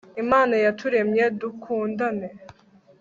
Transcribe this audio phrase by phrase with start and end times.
[0.23, 2.27] imana yaturemye, dukundane